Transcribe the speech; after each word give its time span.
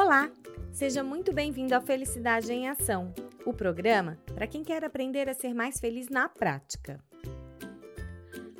Olá, 0.00 0.30
seja 0.70 1.02
muito 1.02 1.32
bem-vindo 1.32 1.74
ao 1.74 1.82
Felicidade 1.82 2.52
em 2.52 2.68
Ação, 2.68 3.12
o 3.44 3.52
programa 3.52 4.16
para 4.32 4.46
quem 4.46 4.62
quer 4.62 4.84
aprender 4.84 5.28
a 5.28 5.34
ser 5.34 5.52
mais 5.52 5.80
feliz 5.80 6.08
na 6.08 6.28
prática. 6.28 7.00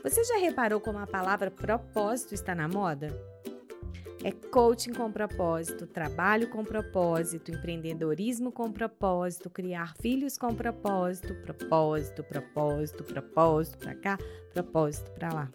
Você 0.03 0.25
já 0.25 0.37
reparou 0.39 0.81
como 0.81 0.99
a 0.99 1.07
palavra 1.07 1.49
propósito 1.49 2.35
está 2.35 2.57
na 2.57 2.67
moda? 2.67 3.17
É 4.25 4.33
coaching 4.33 4.93
com 4.93 5.13
propósito, 5.13 5.87
trabalho 5.87 6.51
com 6.51 6.65
propósito, 6.65 7.53
empreendedorismo 7.53 8.51
com 8.51 8.73
propósito, 8.73 9.49
criar 9.49 9.95
filhos 10.03 10.37
com 10.37 10.53
propósito, 10.53 11.37
propósito, 11.37 12.25
propósito, 12.25 13.05
propósito 13.05 13.79
para 13.79 13.95
cá, 13.95 14.19
propósito 14.53 15.13
para 15.13 15.33
lá. 15.33 15.49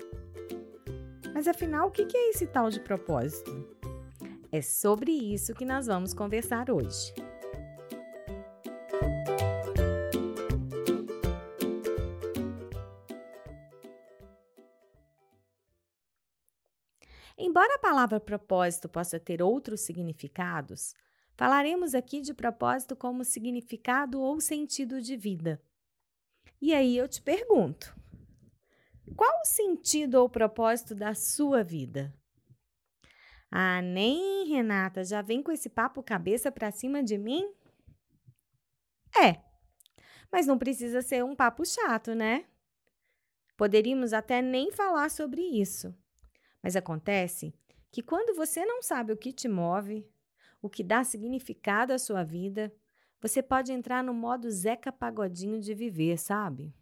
Mas 1.33 1.45
afinal, 1.45 1.89
o 1.89 1.91
que 1.91 2.07
é 2.15 2.29
esse 2.29 2.47
tal 2.47 2.69
de 2.69 2.79
propósito? 2.79 3.82
É 4.53 4.61
sobre 4.61 5.11
isso 5.11 5.55
que 5.55 5.65
nós 5.65 5.87
vamos 5.87 6.13
conversar 6.13 6.69
hoje. 6.69 7.11
Embora 17.35 17.73
a 17.73 17.79
palavra 17.79 18.19
propósito 18.19 18.87
possa 18.87 19.19
ter 19.19 19.41
outros 19.41 19.81
significados, 19.81 20.93
falaremos 21.35 21.95
aqui 21.95 22.21
de 22.21 22.31
propósito 22.31 22.95
como 22.95 23.23
significado 23.23 24.21
ou 24.21 24.39
sentido 24.39 25.01
de 25.01 25.17
vida. 25.17 25.59
E 26.61 26.75
aí 26.75 26.95
eu 26.95 27.07
te 27.07 27.23
pergunto: 27.23 27.91
qual 29.15 29.33
o 29.41 29.47
sentido 29.47 30.21
ou 30.21 30.29
propósito 30.29 30.93
da 30.93 31.15
sua 31.15 31.63
vida? 31.63 32.13
Ah, 33.55 33.83
nem 33.83 34.47
Renata, 34.47 35.03
já 35.03 35.21
vem 35.21 35.43
com 35.43 35.51
esse 35.51 35.69
papo 35.69 36.01
cabeça 36.01 36.51
para 36.51 36.71
cima 36.71 37.03
de 37.03 37.19
mim? 37.19 37.53
É, 39.15 39.39
mas 40.31 40.47
não 40.47 40.57
precisa 40.57 41.03
ser 41.03 41.23
um 41.23 41.35
papo 41.35 41.63
chato, 41.63 42.15
né? 42.15 42.45
Poderíamos 43.55 44.11
até 44.11 44.41
nem 44.41 44.71
falar 44.71 45.11
sobre 45.11 45.39
isso. 45.43 45.95
Mas 46.63 46.75
acontece 46.75 47.53
que 47.91 48.01
quando 48.01 48.35
você 48.35 48.65
não 48.65 48.81
sabe 48.81 49.13
o 49.13 49.17
que 49.17 49.31
te 49.31 49.47
move, 49.47 50.03
o 50.59 50.67
que 50.67 50.83
dá 50.83 51.03
significado 51.03 51.93
à 51.93 51.99
sua 51.99 52.23
vida, 52.23 52.73
você 53.21 53.43
pode 53.43 53.71
entrar 53.71 54.03
no 54.03 54.15
modo 54.15 54.49
Zeca 54.49 54.91
Pagodinho 54.91 55.59
de 55.59 55.75
viver, 55.75 56.17
sabe? 56.17 56.73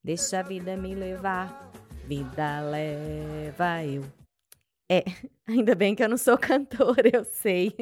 Deixa 0.00 0.38
a 0.38 0.42
vida 0.44 0.76
me 0.76 0.94
levar, 0.94 1.72
vida 2.06 2.60
leva 2.60 3.84
eu. 3.84 4.27
É, 4.90 5.04
ainda 5.46 5.74
bem 5.74 5.94
que 5.94 6.02
eu 6.02 6.08
não 6.08 6.16
sou 6.16 6.36
cantora, 6.38 7.10
eu 7.12 7.24
sei. 7.24 7.74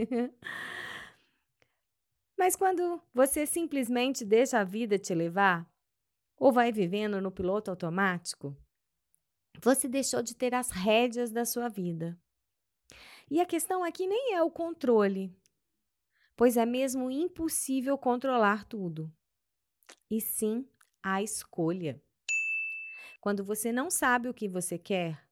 Mas 2.36 2.54
quando 2.54 3.00
você 3.14 3.46
simplesmente 3.46 4.24
deixa 4.24 4.58
a 4.58 4.64
vida 4.64 4.98
te 4.98 5.14
levar, 5.14 5.70
ou 6.36 6.52
vai 6.52 6.70
vivendo 6.70 7.20
no 7.20 7.30
piloto 7.30 7.70
automático, 7.70 8.56
você 9.62 9.88
deixou 9.88 10.22
de 10.22 10.34
ter 10.34 10.54
as 10.54 10.70
rédeas 10.70 11.30
da 11.30 11.44
sua 11.44 11.68
vida. 11.68 12.18
E 13.30 13.40
a 13.40 13.46
questão 13.46 13.82
aqui 13.82 14.06
nem 14.06 14.34
é 14.34 14.42
o 14.42 14.50
controle, 14.50 15.34
pois 16.36 16.56
é 16.56 16.66
mesmo 16.66 17.10
impossível 17.10 17.96
controlar 17.96 18.64
tudo, 18.64 19.10
e 20.10 20.20
sim 20.20 20.68
a 21.02 21.22
escolha. 21.22 22.00
Quando 23.20 23.42
você 23.42 23.72
não 23.72 23.90
sabe 23.90 24.28
o 24.28 24.34
que 24.34 24.48
você 24.48 24.78
quer, 24.78 25.25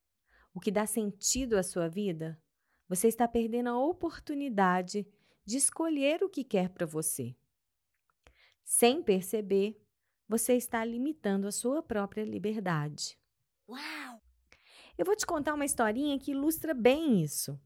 o 0.54 0.60
que 0.60 0.70
dá 0.70 0.86
sentido 0.86 1.58
à 1.58 1.62
sua 1.62 1.88
vida, 1.88 2.40
você 2.88 3.08
está 3.08 3.26
perdendo 3.26 3.70
a 3.70 3.78
oportunidade 3.78 5.06
de 5.44 5.56
escolher 5.56 6.22
o 6.22 6.28
que 6.28 6.44
quer 6.44 6.70
para 6.70 6.86
você. 6.86 7.34
Sem 8.64 9.02
perceber, 9.02 9.78
você 10.28 10.54
está 10.54 10.84
limitando 10.84 11.46
a 11.46 11.52
sua 11.52 11.82
própria 11.82 12.24
liberdade. 12.24 13.18
Uau! 13.68 14.22
Eu 14.96 15.04
vou 15.04 15.16
te 15.16 15.26
contar 15.26 15.54
uma 15.54 15.64
historinha 15.64 16.18
que 16.18 16.30
ilustra 16.30 16.72
bem 16.72 17.20
isso. 17.20 17.60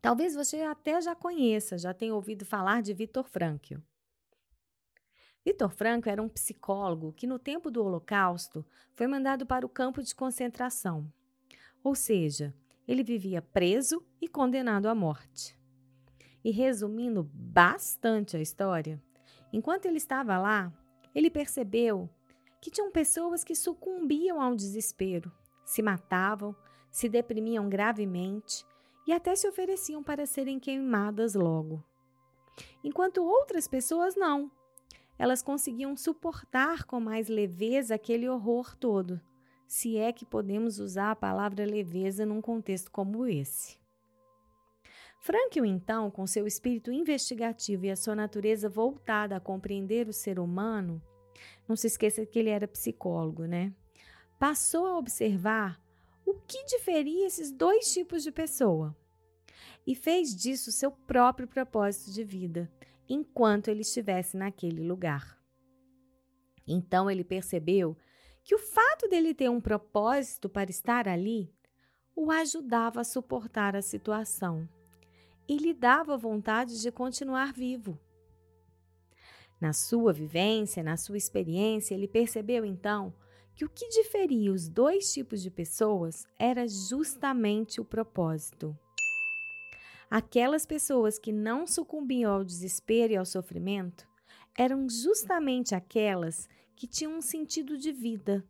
Talvez 0.00 0.34
você 0.34 0.62
até 0.62 1.00
já 1.00 1.14
conheça, 1.14 1.76
já 1.76 1.92
tenha 1.92 2.14
ouvido 2.14 2.44
falar 2.44 2.80
de 2.80 2.94
Vitor 2.94 3.24
Frankl. 3.24 3.76
Vitor 5.44 5.70
Frankl 5.70 6.08
era 6.08 6.22
um 6.22 6.28
psicólogo 6.28 7.12
que, 7.12 7.26
no 7.26 7.38
tempo 7.38 7.70
do 7.70 7.84
Holocausto, 7.84 8.64
foi 8.94 9.08
mandado 9.08 9.44
para 9.44 9.66
o 9.66 9.68
campo 9.68 10.00
de 10.02 10.14
concentração. 10.14 11.12
Ou 11.82 11.94
seja, 11.94 12.54
ele 12.86 13.02
vivia 13.02 13.40
preso 13.40 14.04
e 14.20 14.28
condenado 14.28 14.86
à 14.86 14.94
morte. 14.94 15.58
E 16.44 16.50
resumindo 16.50 17.22
bastante 17.32 18.36
a 18.36 18.40
história, 18.40 19.02
enquanto 19.52 19.86
ele 19.86 19.98
estava 19.98 20.38
lá, 20.38 20.72
ele 21.14 21.30
percebeu 21.30 22.08
que 22.60 22.70
tinham 22.70 22.90
pessoas 22.90 23.42
que 23.44 23.54
sucumbiam 23.54 24.40
ao 24.40 24.54
desespero, 24.54 25.32
se 25.64 25.82
matavam, 25.82 26.54
se 26.90 27.08
deprimiam 27.08 27.68
gravemente 27.68 28.64
e 29.06 29.12
até 29.12 29.34
se 29.34 29.48
ofereciam 29.48 30.02
para 30.02 30.26
serem 30.26 30.60
queimadas 30.60 31.34
logo. 31.34 31.84
Enquanto 32.84 33.22
outras 33.22 33.66
pessoas 33.66 34.14
não. 34.14 34.50
Elas 35.18 35.42
conseguiam 35.42 35.96
suportar 35.96 36.84
com 36.84 36.98
mais 36.98 37.28
leveza 37.28 37.94
aquele 37.94 38.28
horror 38.28 38.76
todo, 38.76 39.20
se 39.72 39.96
é 39.96 40.12
que 40.12 40.26
podemos 40.26 40.78
usar 40.78 41.12
a 41.12 41.16
palavra 41.16 41.64
leveza 41.64 42.26
num 42.26 42.42
contexto 42.42 42.90
como 42.90 43.26
esse. 43.26 43.78
Frankl, 45.18 45.64
então, 45.64 46.10
com 46.10 46.26
seu 46.26 46.46
espírito 46.46 46.92
investigativo 46.92 47.86
e 47.86 47.90
a 47.90 47.96
sua 47.96 48.14
natureza 48.14 48.68
voltada 48.68 49.34
a 49.34 49.40
compreender 49.40 50.08
o 50.08 50.12
ser 50.12 50.38
humano, 50.38 51.00
não 51.66 51.74
se 51.74 51.86
esqueça 51.86 52.26
que 52.26 52.38
ele 52.38 52.50
era 52.50 52.68
psicólogo, 52.68 53.46
né? 53.46 53.72
Passou 54.38 54.84
a 54.84 54.98
observar 54.98 55.82
o 56.26 56.34
que 56.34 56.66
diferia 56.66 57.26
esses 57.26 57.50
dois 57.50 57.90
tipos 57.90 58.22
de 58.22 58.30
pessoa 58.30 58.94
e 59.86 59.94
fez 59.94 60.36
disso 60.36 60.70
seu 60.70 60.90
próprio 60.90 61.48
propósito 61.48 62.12
de 62.12 62.22
vida 62.22 62.70
enquanto 63.08 63.68
ele 63.68 63.80
estivesse 63.80 64.36
naquele 64.36 64.86
lugar. 64.86 65.42
Então 66.66 67.10
ele 67.10 67.24
percebeu 67.24 67.96
que 68.44 68.54
o 68.54 68.58
fato 68.58 69.08
dele 69.08 69.34
ter 69.34 69.48
um 69.48 69.60
propósito 69.60 70.48
para 70.48 70.70
estar 70.70 71.06
ali 71.06 71.52
o 72.14 72.30
ajudava 72.30 73.00
a 73.00 73.04
suportar 73.04 73.74
a 73.74 73.82
situação 73.82 74.68
e 75.48 75.56
lhe 75.56 75.72
dava 75.72 76.16
vontade 76.16 76.80
de 76.80 76.90
continuar 76.90 77.52
vivo. 77.52 77.98
Na 79.60 79.72
sua 79.72 80.12
vivência, 80.12 80.82
na 80.82 80.96
sua 80.96 81.16
experiência, 81.16 81.94
ele 81.94 82.08
percebeu 82.08 82.64
então 82.64 83.14
que 83.54 83.64
o 83.64 83.68
que 83.68 83.88
diferia 83.88 84.52
os 84.52 84.68
dois 84.68 85.12
tipos 85.12 85.42
de 85.42 85.50
pessoas 85.50 86.26
era 86.38 86.66
justamente 86.66 87.80
o 87.80 87.84
propósito. 87.84 88.76
Aquelas 90.10 90.66
pessoas 90.66 91.18
que 91.18 91.32
não 91.32 91.66
sucumbiam 91.66 92.32
ao 92.32 92.44
desespero 92.44 93.12
e 93.12 93.16
ao 93.16 93.24
sofrimento 93.24 94.06
eram 94.58 94.88
justamente 94.88 95.74
aquelas 95.74 96.48
que 96.76 96.86
tinham 96.86 97.16
um 97.16 97.20
sentido 97.20 97.76
de 97.76 97.92
vida, 97.92 98.44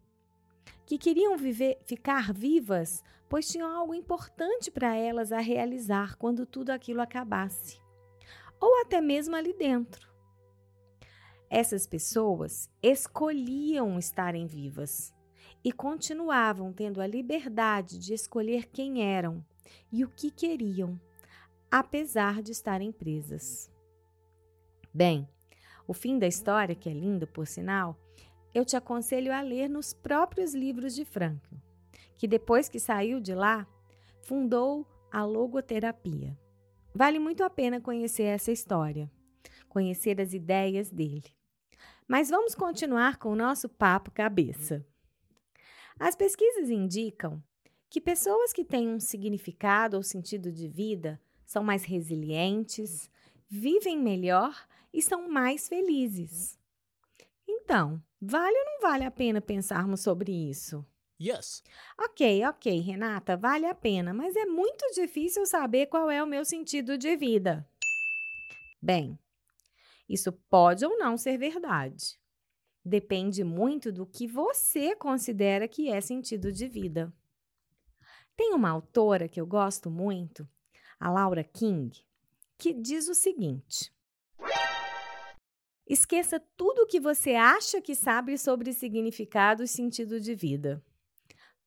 que 0.87 0.99
queriam 0.99 1.37
viver, 1.37 1.79
ficar 1.85 2.33
vivas, 2.33 3.03
pois 3.29 3.49
tinham 3.49 3.71
algo 3.71 3.95
importante 3.95 4.71
para 4.71 4.95
elas 4.95 5.33
a 5.33 5.39
realizar 5.39 6.17
quando 6.17 6.45
tudo 6.45 6.71
aquilo 6.71 7.01
acabasse, 7.01 7.81
ou 8.61 8.81
até 8.81 9.01
mesmo 9.01 9.35
ali 9.35 9.53
dentro. 9.53 10.11
Essas 11.49 11.87
pessoas 11.87 12.71
escolhiam 12.83 13.99
estarem 13.99 14.47
vivas 14.47 15.15
e 15.65 15.71
continuavam 15.71 16.73
tendo 16.73 17.01
a 17.01 17.07
liberdade 17.07 17.99
de 17.99 18.15
escolher 18.15 18.67
quem 18.67 19.03
eram 19.03 19.45
e 19.93 20.05
o 20.05 20.09
que 20.09 20.31
queriam, 20.31 21.01
apesar 21.71 22.43
de 22.43 22.53
estarem 22.53 22.91
presas. 22.91 23.71
Bem, 24.93 25.29
o 25.87 25.95
fim 25.95 26.19
da 26.19 26.27
história, 26.27 26.75
que 26.75 26.89
é 26.89 26.93
lindo 26.93 27.27
por 27.27 27.47
sinal, 27.47 27.99
eu 28.55 28.65
te 28.65 28.77
aconselho 28.77 29.33
a 29.33 29.41
ler 29.41 29.69
nos 29.69 29.93
próprios 29.93 30.55
livros 30.55 30.95
de 30.95 31.05
Frankl, 31.05 31.57
que 32.17 32.29
depois 32.29 32.69
que 32.69 32.79
saiu 32.79 33.21
de 33.21 33.35
lá, 33.35 33.67
fundou 34.23 34.87
a 35.11 35.25
logoterapia. 35.25 36.39
Vale 36.95 37.19
muito 37.19 37.43
a 37.43 37.51
pena 37.51 37.81
conhecer 37.81 38.25
essa 38.25 38.53
história, 38.53 39.11
conhecer 39.69 40.21
as 40.21 40.35
ideias 40.35 40.91
dele. 40.91 41.35
Mas 42.07 42.29
vamos 42.29 42.55
continuar 42.55 43.17
com 43.17 43.31
o 43.31 43.37
nosso 43.37 43.69
papo 43.69 44.11
cabeça. 44.11 44.85
As 45.99 46.15
pesquisas 46.15 46.69
indicam 46.69 47.43
que 47.89 48.01
pessoas 48.01 48.53
que 48.53 48.65
têm 48.65 48.89
um 48.89 49.01
significado 49.01 49.97
ou 49.97 50.03
sentido 50.03 50.51
de 50.51 50.69
vida 50.69 51.21
são 51.45 51.63
mais 51.63 51.85
resilientes, 51.85 53.11
vivem 53.49 53.99
melhor 53.99 54.67
e 54.93 55.03
são 55.03 55.29
mais 55.29 55.69
felizes. 55.69 56.59
Então, 57.47 58.03
vale 58.23 58.57
ou 58.57 58.65
não 58.65 58.81
vale 58.81 59.05
a 59.05 59.11
pena 59.11 59.41
pensarmos 59.41 60.01
sobre 60.01 60.31
isso? 60.31 60.87
Yes. 61.21 61.63
Ok, 61.99 62.45
ok, 62.47 62.81
Renata, 62.81 63.37
vale 63.37 63.67
a 63.67 63.75
pena, 63.75 64.15
mas 64.15 64.35
é 64.37 64.45
muito 64.45 64.85
difícil 64.95 65.45
saber 65.45 65.87
qual 65.87 66.11
é 66.11 66.23
o 66.23 66.27
meu 66.27 66.45
sentido 66.45 66.97
de 66.97 67.17
vida. 67.17 67.69
Bem, 68.81 69.19
isso 70.09 70.33
pode 70.33 70.85
ou 70.85 70.99
não 70.99 71.17
ser 71.17 71.39
verdade. 71.39 72.19
Depende 72.85 73.45
muito 73.45 73.93
do 73.93 74.05
que 74.05 74.27
você 74.27 74.97
considera 74.97 75.69
que 75.69 75.89
é 75.89 76.01
sentido 76.01 76.51
de 76.51 76.67
vida. 76.67 77.13
Tem 78.37 78.55
uma 78.55 78.71
autora 78.71 79.29
que 79.29 79.41
eu 79.41 79.47
gosto 79.47 79.91
muito, 79.91 80.49
a 80.99 81.11
Laura 81.11 81.45
King, 81.45 82.05
que 82.59 82.73
diz 82.73 83.09
o 83.09 83.15
seguinte: 83.15 83.93
Esqueça 85.87 86.41
tudo 86.57 86.83
o 86.83 86.87
que 86.87 87.01
você 87.01 87.35
acha 87.35 87.81
que 87.81 87.95
sabe 87.95 88.39
sobre 88.39 88.73
significado 88.73 89.63
e 89.63 89.69
sentido 89.69 90.21
de 90.21 90.35
vida. 90.35 90.83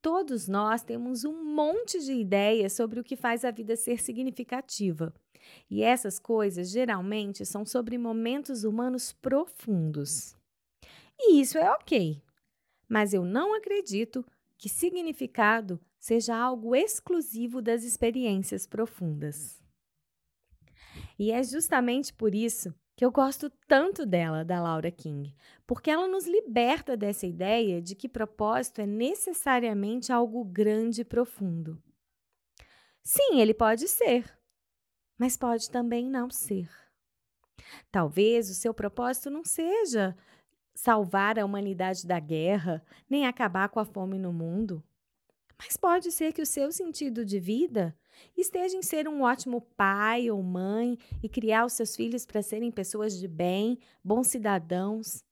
Todos 0.01 0.47
nós 0.47 0.83
temos 0.83 1.25
um 1.25 1.43
monte 1.43 1.99
de 1.99 2.13
ideias 2.13 2.73
sobre 2.73 2.99
o 2.99 3.03
que 3.03 3.15
faz 3.15 3.43
a 3.43 3.51
vida 3.51 3.75
ser 3.75 4.01
significativa. 4.01 5.13
E 5.69 5.83
essas 5.83 6.19
coisas 6.19 6.69
geralmente 6.69 7.45
são 7.45 7.65
sobre 7.65 7.97
momentos 7.97 8.63
humanos 8.63 9.11
profundos. 9.11 10.35
E 11.19 11.41
isso 11.41 11.57
é 11.57 11.69
ok. 11.71 12.21
Mas 12.87 13.13
eu 13.13 13.25
não 13.25 13.53
acredito 13.55 14.25
que 14.57 14.69
significado 14.69 15.79
seja 15.99 16.35
algo 16.35 16.75
exclusivo 16.75 17.61
das 17.61 17.83
experiências 17.83 18.65
profundas. 18.65 19.61
E 21.17 21.31
é 21.31 21.43
justamente 21.43 22.13
por 22.13 22.35
isso 22.35 22.73
que 22.95 23.03
eu 23.03 23.11
gosto 23.11 23.49
tanto 23.67 24.05
dela, 24.05 24.45
da 24.45 24.61
Laura 24.61 24.89
King, 24.89 25.35
porque 25.67 25.91
ela 25.91 26.07
nos 26.07 26.25
liberta 26.25 26.95
dessa 26.95 27.27
ideia 27.27 27.81
de 27.81 27.93
que 27.93 28.07
propósito 28.07 28.79
é 28.79 28.85
necessariamente 28.85 30.11
algo 30.11 30.43
grande 30.45 31.01
e 31.01 31.05
profundo. 31.05 31.81
Sim, 33.03 33.39
ele 33.41 33.53
pode 33.53 33.87
ser, 33.87 34.25
mas 35.17 35.35
pode 35.35 35.69
também 35.69 36.09
não 36.09 36.29
ser. 36.29 36.69
Talvez 37.91 38.49
o 38.49 38.55
seu 38.55 38.73
propósito 38.73 39.29
não 39.29 39.43
seja 39.43 40.15
salvar 40.73 41.37
a 41.37 41.45
humanidade 41.45 42.05
da 42.05 42.19
guerra, 42.19 42.83
nem 43.09 43.25
acabar 43.25 43.69
com 43.69 43.79
a 43.79 43.85
fome 43.85 44.17
no 44.17 44.33
mundo. 44.33 44.83
Mas 45.57 45.77
pode 45.77 46.11
ser 46.11 46.33
que 46.33 46.41
o 46.41 46.45
seu 46.45 46.71
sentido 46.71 47.23
de 47.23 47.39
vida 47.39 47.95
esteja 48.35 48.75
em 48.75 48.81
ser 48.81 49.07
um 49.07 49.21
ótimo 49.21 49.61
pai 49.75 50.29
ou 50.29 50.41
mãe 50.41 50.97
e 51.23 51.29
criar 51.29 51.65
os 51.65 51.73
seus 51.73 51.95
filhos 51.95 52.25
para 52.25 52.41
serem 52.41 52.71
pessoas 52.71 53.17
de 53.17 53.27
bem, 53.27 53.79
bons 54.03 54.27
cidadãos. 54.27 55.23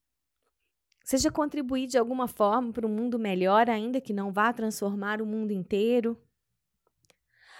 Seja 1.03 1.29
contribuir 1.29 1.87
de 1.87 1.97
alguma 1.97 2.27
forma 2.27 2.71
para 2.71 2.87
um 2.87 2.89
mundo 2.89 3.19
melhor, 3.19 3.69
ainda 3.69 3.99
que 3.99 4.13
não 4.13 4.31
vá 4.31 4.53
transformar 4.53 5.21
o 5.21 5.25
mundo 5.25 5.51
inteiro. 5.51 6.17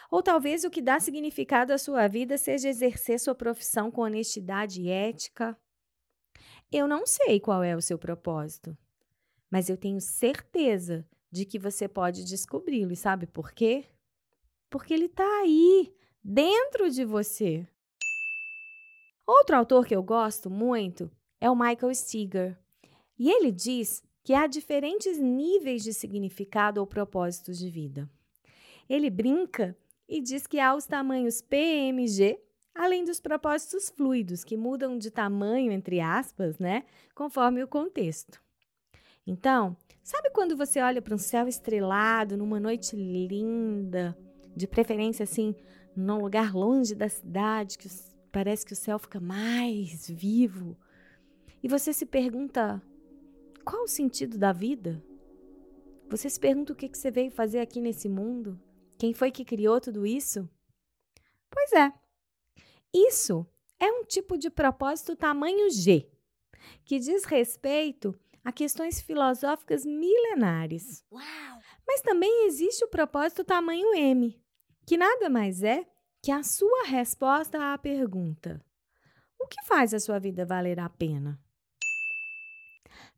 Ou 0.09 0.23
talvez 0.23 0.63
o 0.63 0.69
que 0.69 0.81
dá 0.81 0.99
significado 0.99 1.73
à 1.73 1.77
sua 1.77 2.07
vida 2.07 2.37
seja 2.37 2.69
exercer 2.69 3.19
sua 3.19 3.35
profissão 3.35 3.91
com 3.91 4.01
honestidade 4.01 4.81
e 4.81 4.89
ética. 4.89 5.57
Eu 6.71 6.87
não 6.87 7.05
sei 7.05 7.39
qual 7.39 7.61
é 7.63 7.75
o 7.75 7.81
seu 7.81 7.97
propósito, 7.97 8.77
mas 9.51 9.69
eu 9.69 9.75
tenho 9.75 9.99
certeza 9.99 11.05
de 11.33 11.45
que 11.45 11.57
você 11.57 11.87
pode 11.87 12.23
descobri-lo. 12.23 12.93
E 12.93 12.95
sabe 12.95 13.25
por 13.25 13.51
quê? 13.51 13.85
Porque 14.69 14.93
ele 14.93 15.05
está 15.05 15.27
aí, 15.39 15.91
dentro 16.23 16.91
de 16.91 17.03
você. 17.03 17.67
Outro 19.25 19.55
autor 19.55 19.87
que 19.87 19.95
eu 19.95 20.03
gosto 20.03 20.47
muito 20.47 21.11
é 21.41 21.49
o 21.49 21.55
Michael 21.55 21.93
Steger. 21.95 22.55
E 23.17 23.31
ele 23.31 23.51
diz 23.51 24.03
que 24.23 24.35
há 24.35 24.45
diferentes 24.45 25.17
níveis 25.17 25.83
de 25.83 25.91
significado 25.91 26.79
ou 26.79 26.85
propósitos 26.85 27.57
de 27.57 27.67
vida. 27.67 28.07
Ele 28.87 29.09
brinca 29.09 29.75
e 30.07 30.21
diz 30.21 30.45
que 30.45 30.59
há 30.59 30.75
os 30.75 30.85
tamanhos 30.85 31.41
PMG, 31.41 32.39
além 32.75 33.03
dos 33.03 33.19
propósitos 33.19 33.89
fluidos, 33.89 34.43
que 34.43 34.55
mudam 34.55 34.99
de 34.99 35.09
tamanho, 35.09 35.71
entre 35.71 35.99
aspas, 35.99 36.59
né, 36.59 36.83
conforme 37.15 37.63
o 37.63 37.67
contexto. 37.67 38.43
Então, 39.25 39.75
sabe 40.03 40.29
quando 40.31 40.57
você 40.57 40.81
olha 40.81 41.01
para 41.01 41.15
um 41.15 41.19
céu 41.19 41.47
estrelado 41.47 42.35
numa 42.37 42.59
noite 42.59 42.95
linda, 42.95 44.17
de 44.55 44.67
preferência 44.67 45.23
assim, 45.23 45.55
num 45.95 46.21
lugar 46.21 46.53
longe 46.53 46.93
da 46.93 47.07
cidade, 47.07 47.77
que 47.77 47.87
parece 48.31 48.65
que 48.65 48.73
o 48.73 48.75
céu 48.75 48.99
fica 48.99 49.19
mais 49.19 50.09
vivo, 50.09 50.77
e 51.61 51.67
você 51.67 51.93
se 51.93 52.05
pergunta: 52.05 52.81
qual 53.63 53.83
o 53.83 53.87
sentido 53.87 54.37
da 54.37 54.51
vida? 54.51 55.01
Você 56.09 56.29
se 56.29 56.39
pergunta 56.39 56.73
o 56.73 56.75
que 56.75 56.89
você 56.89 57.09
veio 57.09 57.31
fazer 57.31 57.59
aqui 57.59 57.79
nesse 57.79 58.09
mundo? 58.09 58.59
Quem 58.97 59.13
foi 59.13 59.31
que 59.31 59.45
criou 59.45 59.79
tudo 59.79 60.05
isso? 60.05 60.47
Pois 61.49 61.71
é, 61.71 61.91
isso 62.93 63.45
é 63.79 63.91
um 63.91 64.03
tipo 64.03 64.37
de 64.37 64.49
propósito 64.49 65.15
tamanho 65.15 65.69
G, 65.69 66.09
que 66.83 66.99
diz 66.99 67.23
respeito 67.23 68.13
a 68.43 68.51
questões 68.51 69.01
filosóficas 69.01 69.85
milenares. 69.85 71.03
Uau. 71.11 71.59
Mas 71.87 72.01
também 72.01 72.45
existe 72.47 72.83
o 72.83 72.89
propósito 72.89 73.43
tamanho 73.43 73.93
M, 73.93 74.39
que 74.85 74.97
nada 74.97 75.29
mais 75.29 75.63
é 75.63 75.85
que 76.21 76.31
a 76.31 76.43
sua 76.43 76.83
resposta 76.85 77.73
à 77.73 77.77
pergunta: 77.77 78.63
o 79.39 79.47
que 79.47 79.63
faz 79.63 79.93
a 79.93 79.99
sua 79.99 80.19
vida 80.19 80.45
valer 80.45 80.79
a 80.79 80.89
pena? 80.89 81.39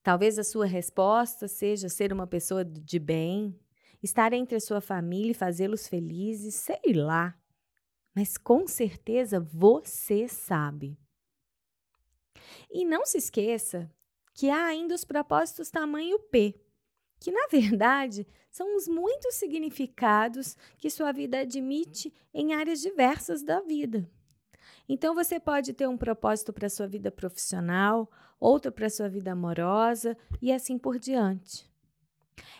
Talvez 0.04 0.38
a 0.38 0.44
sua 0.44 0.68
resposta 0.68 1.48
seja 1.48 1.90
ser 1.90 2.14
uma 2.14 2.28
pessoa 2.28 2.64
de 2.64 3.00
bem, 3.00 3.60
estar 4.04 4.34
entre 4.34 4.56
a 4.56 4.60
sua 4.60 4.80
família 4.80 5.32
e 5.32 5.36
fazê-los 5.36 5.88
felizes, 5.88 6.54
sei 6.54 6.94
lá. 6.94 7.36
Mas 8.14 8.38
com 8.38 8.68
certeza 8.68 9.40
você 9.40 10.28
sabe. 10.28 10.98
E 12.70 12.86
não 12.86 13.04
se 13.06 13.18
esqueça 13.18 13.92
que 14.36 14.50
há 14.50 14.66
ainda 14.66 14.94
os 14.94 15.06
propósitos 15.06 15.72
tamanho 15.72 16.20
P, 16.20 16.54
que 17.20 17.32
na 17.32 17.48
verdade 17.50 18.28
são 18.52 18.76
os 18.76 18.88
muitos 18.88 19.36
significados 19.36 20.56
que 20.78 20.90
sua 20.90 21.12
vida 21.12 21.40
admite 21.40 22.14
em 22.34 22.54
áreas 22.54 22.82
diversas 22.82 23.42
da 23.42 23.62
vida. 23.62 24.08
Então 24.88 25.16
você 25.16 25.40
pode 25.40 25.74
ter 25.74 25.88
um 25.88 25.98
propósito 25.98 26.54
para 26.54 26.70
sua 26.70 26.86
vida 26.86 27.10
profissional, 27.10 28.12
outro 28.40 28.72
para 28.72 28.90
sua 28.90 29.10
vida 29.10 29.32
amorosa 29.32 30.16
e 30.42 30.52
assim 30.52 30.78
por 30.78 31.00
diante. 31.00 31.68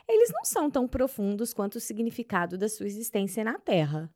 Eles 0.08 0.32
não 0.32 0.46
são 0.46 0.72
tão 0.72 0.88
profundos 0.88 1.54
quanto 1.54 1.76
o 1.76 1.82
significado 1.82 2.58
da 2.58 2.70
sua 2.70 2.88
existência 2.88 3.44
na 3.44 3.60
Terra, 3.60 4.10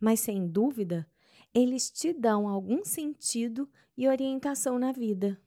mas 0.00 0.20
sem 0.20 0.46
dúvida, 0.46 1.08
eles 1.54 1.90
te 1.90 2.12
dão 2.12 2.46
algum 2.46 2.84
sentido 2.84 3.68
e 3.96 4.06
orientação 4.06 4.78
na 4.78 4.92
vida. 4.92 5.40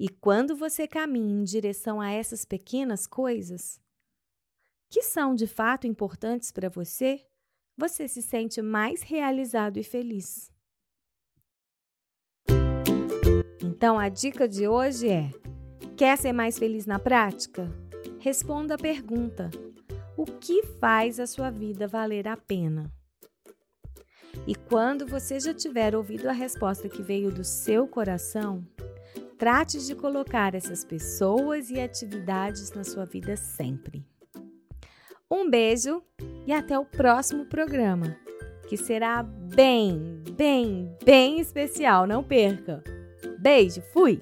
E 0.00 0.08
quando 0.08 0.56
você 0.56 0.88
caminha 0.88 1.42
em 1.42 1.44
direção 1.44 2.00
a 2.00 2.10
essas 2.10 2.46
pequenas 2.46 3.06
coisas, 3.06 3.78
que 4.88 5.02
são 5.02 5.34
de 5.34 5.46
fato 5.46 5.86
importantes 5.86 6.50
para 6.50 6.70
você, 6.70 7.20
você 7.76 8.08
se 8.08 8.22
sente 8.22 8.62
mais 8.62 9.02
realizado 9.02 9.76
e 9.76 9.82
feliz. 9.82 10.50
Então 13.62 13.98
a 13.98 14.08
dica 14.08 14.48
de 14.48 14.66
hoje 14.66 15.10
é: 15.10 15.30
quer 15.98 16.16
ser 16.16 16.32
mais 16.32 16.58
feliz 16.58 16.86
na 16.86 16.98
prática? 16.98 17.70
Responda 18.20 18.76
a 18.76 18.78
pergunta: 18.78 19.50
o 20.16 20.24
que 20.24 20.62
faz 20.80 21.20
a 21.20 21.26
sua 21.26 21.50
vida 21.50 21.86
valer 21.86 22.26
a 22.26 22.38
pena? 22.38 22.90
E 24.46 24.54
quando 24.54 25.06
você 25.06 25.38
já 25.38 25.52
tiver 25.52 25.94
ouvido 25.94 26.26
a 26.26 26.32
resposta 26.32 26.88
que 26.88 27.02
veio 27.02 27.30
do 27.30 27.44
seu 27.44 27.86
coração, 27.86 28.66
Trate 29.40 29.78
de 29.86 29.94
colocar 29.94 30.54
essas 30.54 30.84
pessoas 30.84 31.70
e 31.70 31.80
atividades 31.80 32.72
na 32.72 32.84
sua 32.84 33.06
vida 33.06 33.38
sempre. 33.38 34.04
Um 35.30 35.48
beijo 35.48 36.02
e 36.46 36.52
até 36.52 36.78
o 36.78 36.84
próximo 36.84 37.46
programa, 37.46 38.14
que 38.68 38.76
será 38.76 39.22
bem, 39.22 40.22
bem, 40.36 40.94
bem 41.02 41.40
especial. 41.40 42.06
Não 42.06 42.22
perca! 42.22 42.84
Beijo, 43.38 43.80
fui! 43.94 44.20